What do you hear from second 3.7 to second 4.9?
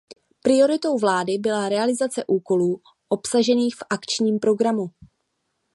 v Akčním programu.